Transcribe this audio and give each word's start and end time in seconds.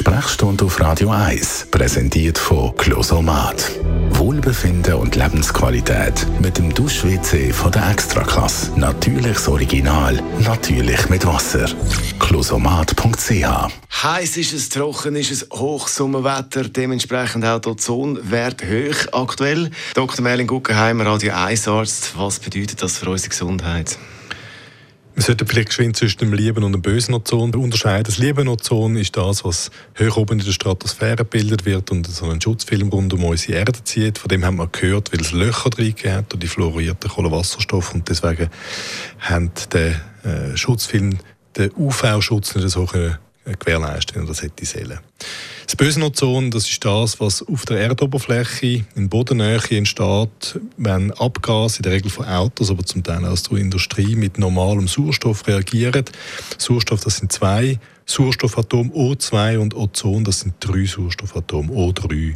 Sprechstunde 0.00 0.64
auf 0.64 0.80
Radio 0.80 1.10
1, 1.10 1.66
präsentiert 1.70 2.38
von 2.38 2.74
Closomat. 2.74 3.70
Wohlbefinden 4.12 4.94
und 4.94 5.14
Lebensqualität 5.14 6.26
mit 6.40 6.56
dem 6.56 6.72
Dusch-WC 6.72 7.52
von 7.52 7.70
der 7.70 7.90
Extraklasse. 7.90 8.72
Natürliches 8.76 9.46
Original, 9.46 10.18
natürlich 10.38 11.06
mit 11.10 11.26
Wasser. 11.26 11.66
Closomat.ch 12.18 14.02
Heiß 14.02 14.36
ist 14.38 14.54
es, 14.54 14.70
trocken 14.70 15.16
ist 15.16 15.32
es, 15.32 15.46
Hochsommerwetter, 15.52 16.70
dementsprechend 16.70 17.44
auch 17.44 17.60
der 17.60 17.72
Ozonwert 17.72 18.62
hoch 18.62 19.12
aktuell. 19.12 19.70
Dr. 19.92 20.22
Merlin 20.22 20.46
Guggenheimer, 20.46 21.04
Radio 21.04 21.34
1 21.34 21.68
Arzt, 21.68 22.12
was 22.16 22.38
bedeutet 22.38 22.82
das 22.82 22.96
für 22.96 23.10
unsere 23.10 23.28
Gesundheit? 23.28 23.98
Wir 25.20 25.26
sollten 25.26 25.46
vielleicht 25.46 25.68
geschwind 25.68 25.96
zwischen 25.98 26.20
dem 26.20 26.32
lieben 26.32 26.64
und 26.64 26.72
dem 26.72 26.80
bösen 26.80 27.12
Ozon 27.12 27.54
unterscheiden. 27.54 28.04
Das 28.04 28.16
liebe 28.16 28.42
Ozon 28.48 28.96
ist 28.96 29.14
das, 29.18 29.44
was 29.44 29.70
hoch 29.98 30.16
oben 30.16 30.38
in 30.38 30.46
der 30.46 30.52
Stratosphäre 30.52 31.16
gebildet 31.16 31.66
wird 31.66 31.90
und 31.90 32.06
so 32.06 32.24
einen 32.24 32.40
Schutzfilm 32.40 32.88
rund 32.88 33.12
um 33.12 33.24
unsere 33.24 33.58
Erde 33.58 33.84
zieht. 33.84 34.16
Von 34.16 34.30
dem 34.30 34.46
haben 34.46 34.56
wir 34.56 34.66
gehört, 34.68 35.12
weil 35.12 35.20
es 35.20 35.32
Löcher 35.32 35.68
drin 35.68 35.94
hat 36.06 36.32
und 36.32 36.42
die 36.42 36.46
fluorierten 36.46 37.10
Kohlenwasserstoffe 37.10 37.92
und 37.92 38.08
deswegen 38.08 38.48
haben 39.18 39.50
der 39.74 40.00
äh, 40.24 40.56
Schutzfilm 40.56 41.18
den 41.54 41.70
UV-Schutz 41.76 42.54
nicht 42.54 42.70
so 42.70 42.86
können 42.86 43.18
gewährleisten, 43.44 44.26
das 44.26 44.40
hätte 44.40 44.64
Zellen. 44.64 45.00
Das 45.66 45.76
böse 45.76 46.02
Ozon, 46.02 46.50
das 46.50 46.68
ist 46.68 46.84
das, 46.84 47.20
was 47.20 47.46
auf 47.46 47.64
der 47.64 47.78
Erdoberfläche 47.78 48.84
in 48.96 49.08
Bodennähe 49.08 49.60
entsteht, 49.70 50.58
wenn 50.76 51.12
Abgase, 51.12 51.78
in 51.78 51.82
der 51.84 51.92
Regel 51.92 52.10
von 52.10 52.26
Autos, 52.26 52.70
aber 52.70 52.84
zum 52.84 53.04
Teil 53.04 53.24
aus 53.24 53.44
der 53.44 53.58
Industrie, 53.58 54.16
mit 54.16 54.38
normalem 54.38 54.88
Sauerstoff 54.88 55.46
reagieren. 55.46 56.04
Sauerstoff, 56.58 57.04
das 57.04 57.18
sind 57.18 57.30
zwei 57.30 57.78
Sauerstoffatom 58.10 58.90
O2 58.90 59.58
und 59.58 59.74
Ozon, 59.74 60.24
das 60.24 60.40
sind 60.40 60.54
drei 60.58 60.84
Sauerstoffatome, 60.84 61.72
O3. 61.72 62.34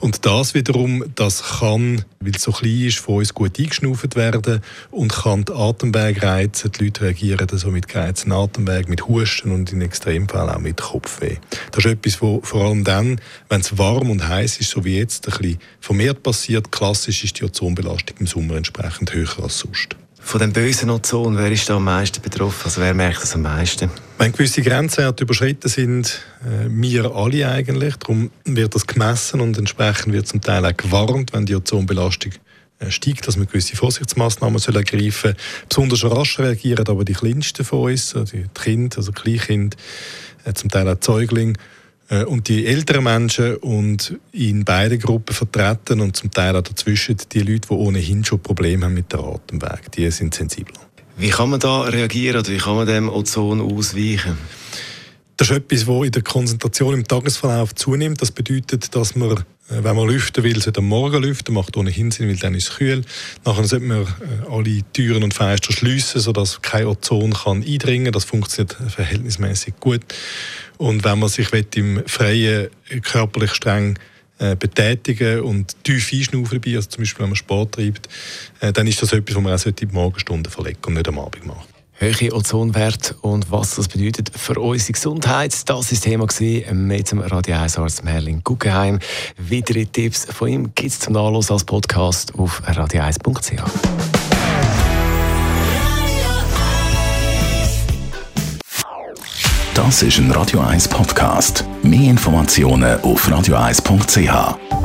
Und 0.00 0.26
das 0.26 0.54
wiederum, 0.54 1.04
das 1.14 1.60
kann, 1.60 2.04
weil 2.18 2.32
es 2.34 2.42
so 2.42 2.50
klein 2.50 2.86
ist, 2.86 2.98
von 2.98 3.16
uns 3.16 3.32
gut 3.32 3.58
eingeschnauft 3.58 4.16
werden 4.16 4.60
und 4.90 5.12
kann 5.12 5.44
die 5.44 5.52
Atemwege 5.52 6.22
reizen. 6.22 6.72
Die 6.72 6.84
Leute 6.84 7.02
reagieren 7.02 7.46
so 7.52 7.70
mit 7.70 7.86
gereizten 7.86 8.32
Atemwegen, 8.32 8.90
mit 8.90 9.06
Husten 9.06 9.52
und 9.52 9.72
in 9.72 9.82
Extremfällen 9.82 10.50
auch 10.50 10.58
mit 10.58 10.80
Kopfweh. 10.80 11.36
Das 11.70 11.84
ist 11.84 11.92
etwas, 11.92 12.13
wo 12.20 12.40
vor 12.42 12.64
allem 12.66 12.84
dann, 12.84 13.20
wenn 13.48 13.60
es 13.60 13.78
warm 13.78 14.10
und 14.10 14.28
heiß 14.28 14.58
ist, 14.58 14.70
so 14.70 14.84
wie 14.84 14.98
jetzt, 14.98 15.26
ein 15.28 15.36
bisschen 15.36 15.58
vermehrt 15.80 16.22
passiert. 16.22 16.72
Klassisch 16.72 17.24
ist 17.24 17.40
die 17.40 17.44
Ozonbelastung 17.44 18.16
im 18.18 18.26
Sommer 18.26 18.56
entsprechend 18.56 19.12
höher 19.12 19.42
als 19.42 19.58
sonst. 19.58 19.96
Von 20.24 20.40
dem 20.40 20.54
bösen 20.54 20.88
Ozon, 20.88 21.36
wer 21.36 21.52
ist 21.52 21.68
da 21.68 21.76
am 21.76 21.84
meisten 21.84 22.22
betroffen? 22.22 22.62
Also 22.64 22.80
wer 22.80 22.94
merkt 22.94 23.22
das 23.22 23.34
am 23.34 23.42
meisten? 23.42 23.90
Wenn 24.16 24.32
gewisse 24.32 24.62
Grenzwerte 24.62 25.24
überschritten 25.24 25.68
sind, 25.68 26.22
äh, 26.42 26.66
wir 26.70 27.14
alle 27.14 27.46
eigentlich. 27.46 27.96
Darum 27.96 28.30
wird 28.46 28.74
das 28.74 28.86
gemessen 28.86 29.42
und 29.42 29.58
entsprechend 29.58 30.14
wird 30.14 30.26
zum 30.26 30.40
Teil 30.40 30.64
auch 30.64 30.76
gewarnt, 30.76 31.34
wenn 31.34 31.44
die 31.44 31.54
Ozonbelastung 31.54 32.32
äh, 32.78 32.90
steigt, 32.90 33.28
dass 33.28 33.36
man 33.36 33.46
gewisse 33.46 33.76
Vorsichtsmaßnahmen 33.76 34.58
soll 34.58 34.76
ergreifen 34.76 35.34
soll. 35.34 35.66
Besonders 35.68 36.04
rasch 36.04 36.38
reagieren 36.38 36.88
aber 36.88 37.04
die 37.04 37.12
Kleinsten 37.12 37.64
von 37.64 37.92
uns, 37.92 38.16
also 38.16 38.34
die 38.34 38.46
Kinder, 38.54 38.96
also 38.96 39.12
Kleinkinder, 39.12 39.76
äh, 40.44 40.54
zum 40.54 40.70
Teil 40.70 40.88
auch 40.88 40.96
Säuglinge. 41.00 41.52
Äh, 42.14 42.24
und 42.24 42.48
die 42.48 42.66
älteren 42.66 43.04
Menschen 43.04 43.56
und 43.56 44.18
in 44.32 44.64
beiden 44.64 44.98
Gruppen 44.98 45.34
vertreten 45.34 46.00
und 46.00 46.16
zum 46.16 46.30
Teil 46.30 46.56
auch 46.56 46.62
dazwischen 46.62 47.16
die 47.32 47.40
Leute, 47.40 47.68
die 47.68 47.74
ohnehin 47.74 48.24
schon 48.24 48.40
Probleme 48.40 48.86
haben 48.86 48.94
mit 48.94 49.12
dem 49.12 49.20
Atemweg, 49.20 49.90
die 49.92 50.10
sind 50.10 50.34
sensibler. 50.34 50.80
Wie 51.16 51.30
kann 51.30 51.50
man 51.50 51.60
da 51.60 51.82
reagieren 51.82 52.40
oder 52.40 52.50
wie 52.50 52.58
kann 52.58 52.76
man 52.76 52.86
dem 52.86 53.08
Ozon 53.08 53.60
ausweichen? 53.60 54.36
Das 55.36 55.50
ist 55.50 55.56
etwas, 55.56 55.86
das 55.86 56.04
in 56.04 56.12
der 56.12 56.22
Konzentration 56.22 56.94
im 56.94 57.06
Tagesverlauf 57.06 57.74
zunimmt. 57.74 58.22
Das 58.22 58.30
bedeutet, 58.30 58.94
dass 58.94 59.16
man, 59.16 59.44
wenn 59.68 59.96
man 59.96 60.08
lüften 60.08 60.44
will, 60.44 60.60
sollte 60.60 60.80
am 60.80 60.88
Morgen 60.88 61.22
lüften, 61.22 61.54
macht 61.54 61.76
ohnehin 61.76 62.10
Sinn, 62.10 62.28
weil 62.28 62.36
dann 62.36 62.54
ist 62.54 62.68
es 62.68 62.76
kühl. 62.76 63.02
Nachher 63.44 63.64
sollte 63.64 63.86
man 63.86 64.02
äh, 64.02 64.50
alle 64.50 64.82
Türen 64.92 65.22
und 65.22 65.32
Fenster 65.32 65.72
schließen, 65.72 66.20
sodass 66.20 66.60
kein 66.60 66.86
Ozon 66.86 67.32
kann 67.32 67.62
eindringen 67.62 68.04
kann. 68.04 68.12
Das 68.12 68.24
funktioniert 68.24 68.76
verhältnismäßig 68.88 69.74
gut. 69.80 70.02
Und 70.76 71.04
wenn 71.04 71.18
man 71.18 71.28
sich 71.30 71.48
im 71.76 72.02
Freien 72.06 72.68
körperlich 73.02 73.54
streng 73.54 73.98
äh, 74.38 74.54
betätigen 74.54 75.40
und 75.40 75.82
tief 75.82 76.12
einschnaufen 76.12 76.60
dabei, 76.60 76.76
also 76.76 76.88
zum 76.90 77.02
Beispiel 77.02 77.22
wenn 77.22 77.30
man 77.30 77.36
Sport 77.36 77.76
treibt, 77.76 78.08
dann 78.60 78.86
ist 78.86 79.00
das 79.00 79.12
etwas, 79.12 79.36
was 79.36 79.42
man 79.42 79.54
auch 79.54 79.66
in 79.66 79.76
die 79.76 79.86
Morgenstunden 79.86 80.50
verlegen 80.50 80.80
und 80.86 80.94
nicht 80.94 81.08
am 81.08 81.18
Abend 81.18 81.46
machen 81.46 81.73
Höhere 82.04 82.34
Ozonwert 82.34 83.14
und 83.22 83.50
was 83.50 83.76
das 83.76 83.88
bedeutet 83.88 84.30
für 84.36 84.60
unsere 84.60 84.92
Gesundheit. 84.92 85.54
Das 85.54 85.74
war 85.74 85.82
das 85.88 86.00
Thema 86.00 86.26
mit 86.70 87.10
dem 87.10 87.20
Radio 87.20 87.56
1 87.56 87.78
Arzt 87.78 88.04
Merlin 88.04 88.42
Guggenheim. 88.44 88.98
Weitere 89.38 89.86
Tipps 89.86 90.26
von 90.26 90.48
ihm 90.48 90.74
gibt 90.74 90.90
es 90.90 90.98
zum 91.00 91.14
Nachlesen 91.14 91.54
als 91.54 91.64
Podcast 91.64 92.34
auf 92.38 92.60
radio1.ch. 92.68 93.62
Das 99.72 100.02
ist 100.02 100.18
ein 100.18 100.30
Radio 100.30 100.60
1 100.60 100.88
Podcast. 100.88 101.64
Mehr 101.82 102.10
Informationen 102.10 103.00
auf 103.00 103.26
radio1.ch. 103.26 104.83